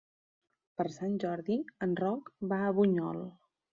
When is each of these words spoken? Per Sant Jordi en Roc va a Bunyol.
Per 0.79 0.85
Sant 0.95 1.13
Jordi 1.23 1.57
en 1.87 1.95
Roc 2.03 2.33
va 2.55 2.63
a 2.67 2.73
Bunyol. 2.79 3.23